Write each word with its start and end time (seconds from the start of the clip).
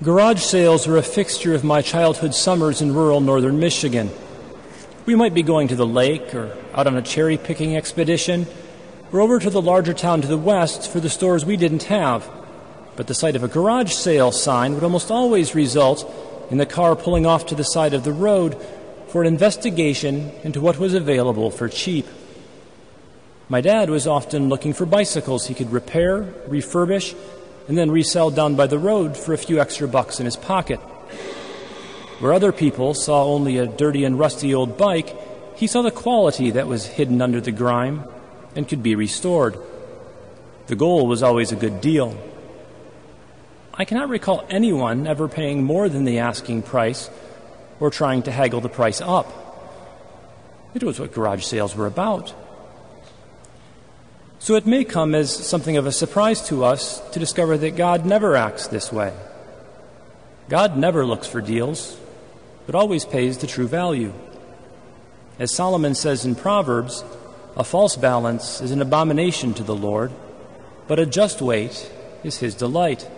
Garage 0.00 0.42
sales 0.42 0.86
were 0.86 0.96
a 0.96 1.02
fixture 1.02 1.56
of 1.56 1.64
my 1.64 1.82
childhood 1.82 2.32
summers 2.32 2.80
in 2.80 2.94
rural 2.94 3.20
northern 3.20 3.58
Michigan. 3.58 4.10
We 5.06 5.16
might 5.16 5.34
be 5.34 5.42
going 5.42 5.66
to 5.68 5.74
the 5.74 5.84
lake 5.84 6.32
or 6.36 6.56
out 6.72 6.86
on 6.86 6.96
a 6.96 7.02
cherry 7.02 7.36
picking 7.36 7.76
expedition 7.76 8.46
or 9.10 9.20
over 9.20 9.40
to 9.40 9.50
the 9.50 9.60
larger 9.60 9.92
town 9.92 10.20
to 10.22 10.28
the 10.28 10.38
west 10.38 10.88
for 10.88 11.00
the 11.00 11.10
stores 11.10 11.44
we 11.44 11.56
didn't 11.56 11.82
have. 11.84 12.30
But 12.94 13.08
the 13.08 13.14
sight 13.14 13.34
of 13.34 13.42
a 13.42 13.48
garage 13.48 13.92
sale 13.92 14.30
sign 14.30 14.74
would 14.74 14.84
almost 14.84 15.10
always 15.10 15.56
result 15.56 16.08
in 16.48 16.58
the 16.58 16.66
car 16.66 16.94
pulling 16.94 17.26
off 17.26 17.46
to 17.46 17.56
the 17.56 17.64
side 17.64 17.92
of 17.92 18.04
the 18.04 18.12
road 18.12 18.56
for 19.08 19.22
an 19.22 19.26
investigation 19.26 20.30
into 20.44 20.60
what 20.60 20.78
was 20.78 20.94
available 20.94 21.50
for 21.50 21.68
cheap. 21.68 22.06
My 23.48 23.60
dad 23.60 23.90
was 23.90 24.06
often 24.06 24.48
looking 24.48 24.74
for 24.74 24.86
bicycles 24.86 25.48
he 25.48 25.54
could 25.54 25.72
repair, 25.72 26.22
refurbish, 26.46 27.16
and 27.68 27.76
then 27.76 27.90
resell 27.90 28.30
down 28.30 28.56
by 28.56 28.66
the 28.66 28.78
road 28.78 29.16
for 29.16 29.34
a 29.34 29.38
few 29.38 29.60
extra 29.60 29.86
bucks 29.86 30.18
in 30.18 30.24
his 30.24 30.36
pocket. 30.36 30.80
Where 32.18 32.32
other 32.32 32.50
people 32.50 32.94
saw 32.94 33.24
only 33.24 33.58
a 33.58 33.66
dirty 33.66 34.04
and 34.04 34.18
rusty 34.18 34.54
old 34.54 34.76
bike, 34.76 35.14
he 35.54 35.66
saw 35.66 35.82
the 35.82 35.90
quality 35.90 36.50
that 36.52 36.66
was 36.66 36.86
hidden 36.86 37.22
under 37.22 37.40
the 37.40 37.52
grime 37.52 38.04
and 38.56 38.66
could 38.66 38.82
be 38.82 38.94
restored. 38.94 39.56
The 40.66 40.76
goal 40.76 41.06
was 41.06 41.22
always 41.22 41.52
a 41.52 41.56
good 41.56 41.80
deal. 41.80 42.16
I 43.74 43.84
cannot 43.84 44.08
recall 44.08 44.44
anyone 44.50 45.06
ever 45.06 45.28
paying 45.28 45.62
more 45.62 45.88
than 45.88 46.04
the 46.04 46.18
asking 46.18 46.62
price 46.62 47.08
or 47.78 47.90
trying 47.90 48.22
to 48.24 48.32
haggle 48.32 48.60
the 48.60 48.68
price 48.68 49.00
up. 49.00 49.32
It 50.74 50.82
was 50.82 50.98
what 50.98 51.12
garage 51.12 51.44
sales 51.44 51.76
were 51.76 51.86
about. 51.86 52.34
So 54.40 54.54
it 54.54 54.66
may 54.66 54.84
come 54.84 55.14
as 55.14 55.34
something 55.34 55.76
of 55.76 55.86
a 55.86 55.92
surprise 55.92 56.46
to 56.48 56.64
us 56.64 57.00
to 57.10 57.18
discover 57.18 57.58
that 57.58 57.76
God 57.76 58.06
never 58.06 58.36
acts 58.36 58.68
this 58.68 58.92
way. 58.92 59.12
God 60.48 60.76
never 60.76 61.04
looks 61.04 61.26
for 61.26 61.40
deals, 61.40 61.98
but 62.66 62.74
always 62.74 63.04
pays 63.04 63.38
the 63.38 63.46
true 63.46 63.66
value. 63.66 64.12
As 65.38 65.52
Solomon 65.52 65.94
says 65.94 66.24
in 66.24 66.34
Proverbs, 66.34 67.04
a 67.56 67.64
false 67.64 67.96
balance 67.96 68.60
is 68.60 68.70
an 68.70 68.80
abomination 68.80 69.54
to 69.54 69.62
the 69.62 69.74
Lord, 69.74 70.12
but 70.86 70.98
a 70.98 71.06
just 71.06 71.42
weight 71.42 71.92
is 72.22 72.38
his 72.38 72.54
delight. 72.54 73.08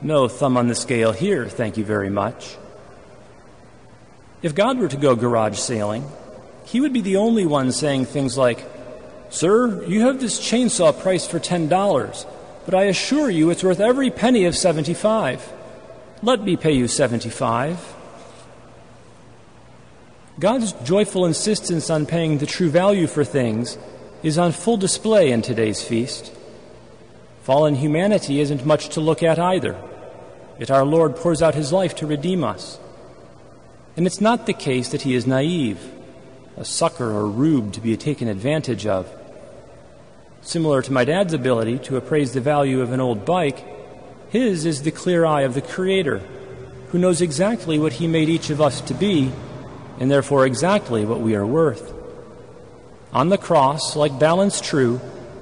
No 0.00 0.28
thumb 0.28 0.56
on 0.56 0.68
the 0.68 0.74
scale 0.74 1.12
here, 1.12 1.48
thank 1.48 1.76
you 1.76 1.84
very 1.84 2.10
much. 2.10 2.56
If 4.42 4.54
God 4.54 4.78
were 4.78 4.88
to 4.88 4.96
go 4.96 5.16
garage 5.16 5.58
sailing, 5.58 6.04
he 6.64 6.80
would 6.80 6.92
be 6.92 7.00
the 7.00 7.16
only 7.16 7.46
one 7.46 7.72
saying 7.72 8.06
things 8.06 8.38
like, 8.38 8.64
Sir, 9.30 9.84
you 9.84 10.02
have 10.02 10.20
this 10.20 10.40
chainsaw 10.40 10.98
priced 10.98 11.30
for 11.30 11.38
$10, 11.38 12.26
but 12.64 12.74
I 12.74 12.84
assure 12.84 13.30
you 13.30 13.50
it's 13.50 13.62
worth 13.62 13.80
every 13.80 14.10
penny 14.10 14.44
of 14.44 14.56
75. 14.56 15.52
Let 16.22 16.42
me 16.42 16.56
pay 16.56 16.72
you 16.72 16.88
75. 16.88 17.94
God's 20.40 20.72
joyful 20.84 21.26
insistence 21.26 21.90
on 21.90 22.06
paying 22.06 22.38
the 22.38 22.46
true 22.46 22.70
value 22.70 23.06
for 23.06 23.24
things 23.24 23.76
is 24.22 24.38
on 24.38 24.52
full 24.52 24.76
display 24.76 25.30
in 25.30 25.42
today's 25.42 25.82
feast. 25.82 26.32
Fallen 27.42 27.74
humanity 27.74 28.40
isn't 28.40 28.64
much 28.64 28.90
to 28.90 29.00
look 29.00 29.22
at 29.22 29.38
either, 29.38 29.76
yet 30.58 30.70
our 30.70 30.84
Lord 30.84 31.16
pours 31.16 31.42
out 31.42 31.54
his 31.54 31.72
life 31.72 31.96
to 31.96 32.06
redeem 32.06 32.44
us. 32.44 32.78
And 33.96 34.06
it's 34.06 34.20
not 34.20 34.46
the 34.46 34.52
case 34.52 34.90
that 34.90 35.02
he 35.02 35.14
is 35.14 35.26
naive, 35.26 35.92
a 36.56 36.64
sucker 36.64 37.10
or 37.10 37.26
rube 37.26 37.72
to 37.72 37.80
be 37.80 37.96
taken 37.96 38.28
advantage 38.28 38.86
of. 38.86 39.12
Similar 40.42 40.82
to 40.82 40.92
my 40.92 41.04
dad's 41.04 41.34
ability 41.34 41.78
to 41.80 41.96
appraise 41.96 42.32
the 42.32 42.40
value 42.40 42.80
of 42.80 42.92
an 42.92 43.00
old 43.00 43.24
bike, 43.24 43.64
his 44.30 44.64
is 44.64 44.82
the 44.82 44.90
clear 44.90 45.24
eye 45.24 45.42
of 45.42 45.54
the 45.54 45.62
Creator, 45.62 46.20
who 46.88 46.98
knows 46.98 47.20
exactly 47.20 47.78
what 47.78 47.94
he 47.94 48.06
made 48.06 48.28
each 48.28 48.50
of 48.50 48.60
us 48.60 48.80
to 48.82 48.94
be, 48.94 49.32
and 49.98 50.10
therefore 50.10 50.46
exactly 50.46 51.04
what 51.04 51.20
we 51.20 51.34
are 51.34 51.46
worth. 51.46 51.92
On 53.12 53.30
the 53.30 53.38
cross, 53.38 53.96
like 53.96 54.18
balance 54.18 54.60
true, 54.60 55.00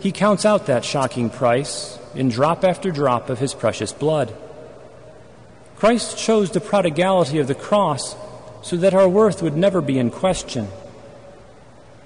he 0.00 0.12
counts 0.12 0.44
out 0.44 0.66
that 0.66 0.84
shocking 0.84 1.28
price 1.28 1.98
in 2.14 2.28
drop 2.28 2.64
after 2.64 2.90
drop 2.90 3.30
of 3.30 3.38
his 3.38 3.54
precious 3.54 3.92
blood. 3.92 4.34
Christ 5.76 6.18
chose 6.18 6.50
the 6.50 6.60
prodigality 6.60 7.38
of 7.38 7.46
the 7.46 7.54
cross 7.54 8.16
so 8.62 8.76
that 8.76 8.94
our 8.94 9.08
worth 9.08 9.42
would 9.42 9.56
never 9.56 9.80
be 9.80 9.98
in 9.98 10.10
question. 10.10 10.68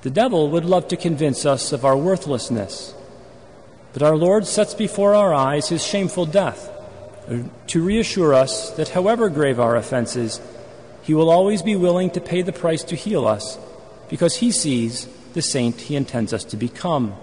The 0.02 0.10
devil 0.10 0.50
would 0.50 0.64
love 0.64 0.88
to 0.88 0.96
convince 0.96 1.46
us 1.46 1.72
of 1.72 1.84
our 1.84 1.96
worthlessness. 1.96 2.94
But 3.92 4.02
our 4.02 4.16
Lord 4.16 4.46
sets 4.46 4.74
before 4.74 5.14
our 5.14 5.32
eyes 5.32 5.68
his 5.68 5.86
shameful 5.86 6.26
death 6.26 6.70
uh, 7.28 7.42
to 7.68 7.84
reassure 7.84 8.34
us 8.34 8.70
that 8.72 8.90
however 8.90 9.28
grave 9.28 9.60
our 9.60 9.76
offenses, 9.76 10.40
he 11.02 11.14
will 11.14 11.30
always 11.30 11.62
be 11.62 11.76
willing 11.76 12.10
to 12.10 12.20
pay 12.20 12.42
the 12.42 12.52
price 12.52 12.82
to 12.84 12.96
heal 12.96 13.26
us 13.26 13.58
because 14.08 14.36
he 14.36 14.50
sees 14.50 15.06
the 15.34 15.42
saint 15.42 15.82
he 15.82 15.96
intends 15.96 16.32
us 16.32 16.44
to 16.44 16.56
become, 16.56 17.14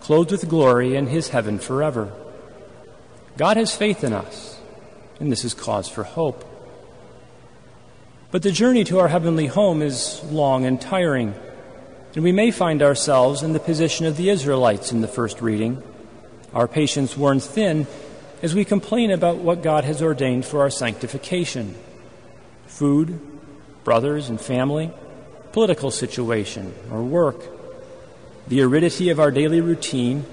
clothed 0.00 0.30
with 0.30 0.48
glory 0.48 0.96
in 0.96 1.06
his 1.06 1.28
heaven 1.28 1.58
forever. 1.58 2.12
God 3.36 3.56
has 3.56 3.74
faith 3.74 4.04
in 4.04 4.12
us, 4.12 4.60
and 5.18 5.32
this 5.32 5.44
is 5.44 5.54
cause 5.54 5.88
for 5.88 6.04
hope. 6.04 6.44
But 8.30 8.42
the 8.42 8.52
journey 8.52 8.84
to 8.84 8.98
our 8.98 9.08
heavenly 9.08 9.46
home 9.46 9.82
is 9.82 10.22
long 10.24 10.64
and 10.64 10.80
tiring. 10.80 11.34
And 12.14 12.24
we 12.24 12.32
may 12.32 12.50
find 12.50 12.82
ourselves 12.82 13.42
in 13.42 13.52
the 13.52 13.60
position 13.60 14.06
of 14.06 14.16
the 14.16 14.30
Israelites 14.30 14.90
in 14.90 15.00
the 15.00 15.08
first 15.08 15.40
reading, 15.40 15.82
our 16.52 16.66
patience 16.66 17.16
worn 17.16 17.38
thin 17.38 17.86
as 18.42 18.54
we 18.54 18.64
complain 18.64 19.10
about 19.10 19.36
what 19.36 19.62
God 19.62 19.84
has 19.84 20.02
ordained 20.02 20.44
for 20.44 20.60
our 20.60 20.70
sanctification 20.70 21.74
food, 22.66 23.20
brothers 23.84 24.28
and 24.28 24.40
family, 24.40 24.90
political 25.52 25.90
situation, 25.90 26.72
or 26.90 27.02
work, 27.02 27.42
the 28.48 28.62
aridity 28.62 29.10
of 29.10 29.20
our 29.20 29.30
daily 29.30 29.60
routine, 29.60 30.24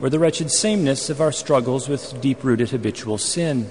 or 0.00 0.08
the 0.08 0.18
wretched 0.18 0.50
sameness 0.50 1.10
of 1.10 1.20
our 1.20 1.32
struggles 1.32 1.88
with 1.88 2.20
deep 2.20 2.42
rooted 2.42 2.70
habitual 2.70 3.18
sin. 3.18 3.68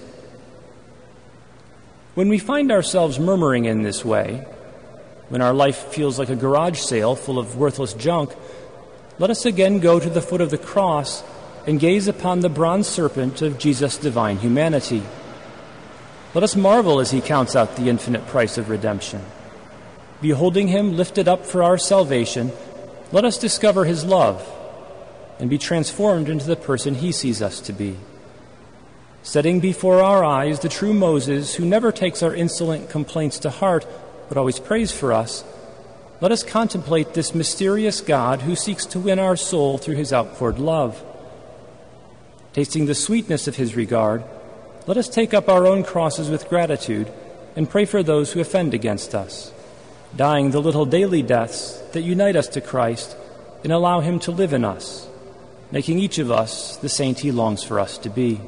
When 2.13 2.29
we 2.29 2.37
find 2.37 2.71
ourselves 2.71 3.19
murmuring 3.19 3.65
in 3.65 3.81
this 3.81 4.05
way, 4.05 4.45
when 5.33 5.41
our 5.41 5.55
life 5.55 5.87
feels 5.87 6.19
like 6.19 6.29
a 6.29 6.35
garage 6.35 6.77
sale 6.77 7.15
full 7.15 7.39
of 7.39 7.57
worthless 7.57 7.93
junk, 7.93 8.35
let 9.17 9.31
us 9.31 9.47
again 9.47 9.79
go 9.79 9.99
to 9.99 10.07
the 10.11 10.21
foot 10.21 10.41
of 10.41 10.51
the 10.51 10.59
cross 10.59 11.23
and 11.65 11.79
gaze 11.79 12.07
upon 12.07 12.41
the 12.41 12.49
bronze 12.49 12.87
serpent 12.87 13.41
of 13.41 13.57
Jesus' 13.57 13.97
divine 13.97 14.37
humanity. 14.37 15.01
Let 16.35 16.43
us 16.43 16.55
marvel 16.55 16.99
as 16.99 17.09
he 17.09 17.19
counts 17.19 17.55
out 17.55 17.75
the 17.75 17.89
infinite 17.89 18.27
price 18.27 18.59
of 18.59 18.69
redemption. 18.69 19.25
Beholding 20.21 20.67
him 20.67 20.95
lifted 20.95 21.27
up 21.27 21.47
for 21.47 21.63
our 21.63 21.79
salvation, 21.79 22.51
let 23.11 23.25
us 23.25 23.39
discover 23.39 23.85
his 23.85 24.05
love 24.05 24.47
and 25.39 25.49
be 25.49 25.57
transformed 25.57 26.29
into 26.29 26.45
the 26.45 26.55
person 26.55 26.93
he 26.93 27.11
sees 27.11 27.41
us 27.41 27.59
to 27.61 27.73
be. 27.73 27.97
Setting 29.23 29.59
before 29.59 29.99
our 29.99 30.23
eyes 30.23 30.59
the 30.59 30.69
true 30.69 30.93
Moses 30.93 31.55
who 31.55 31.65
never 31.65 31.91
takes 31.91 32.21
our 32.21 32.35
insolent 32.35 32.91
complaints 32.91 33.39
to 33.39 33.49
heart 33.49 33.87
but 34.33 34.39
always 34.39 34.59
prays 34.59 34.91
for 34.91 35.13
us, 35.13 35.43
let 36.19 36.31
us 36.31 36.41
contemplate 36.41 37.13
this 37.13 37.35
mysterious 37.35 38.01
God 38.01 38.41
who 38.41 38.55
seeks 38.55 38.83
to 38.87 38.99
win 38.99 39.19
our 39.19 39.35
soul 39.35 39.77
through 39.77 39.93
his 39.93 40.11
outpoured 40.11 40.57
love. 40.57 41.03
Tasting 42.51 42.87
the 42.87 42.95
sweetness 42.95 43.47
of 43.47 43.57
his 43.57 43.75
regard, 43.75 44.23
let 44.87 44.97
us 44.97 45.07
take 45.07 45.35
up 45.35 45.49
our 45.49 45.67
own 45.67 45.83
crosses 45.83 46.31
with 46.31 46.49
gratitude 46.49 47.13
and 47.55 47.69
pray 47.69 47.85
for 47.85 48.01
those 48.01 48.31
who 48.31 48.39
offend 48.39 48.73
against 48.73 49.13
us, 49.13 49.53
dying 50.15 50.49
the 50.49 50.61
little 50.61 50.87
daily 50.87 51.21
deaths 51.21 51.77
that 51.91 52.01
unite 52.01 52.35
us 52.35 52.47
to 52.47 52.59
Christ 52.59 53.15
and 53.63 53.71
allow 53.71 53.99
him 53.99 54.17
to 54.21 54.31
live 54.31 54.51
in 54.51 54.65
us, 54.65 55.07
making 55.69 55.99
each 55.99 56.17
of 56.17 56.31
us 56.31 56.75
the 56.77 56.89
saint 56.89 57.19
he 57.19 57.31
longs 57.31 57.63
for 57.63 57.79
us 57.79 57.99
to 57.99 58.09
be. 58.09 58.41